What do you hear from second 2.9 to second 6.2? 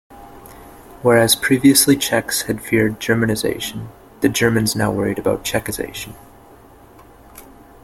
Germanization, the Germans now worried about Czechization.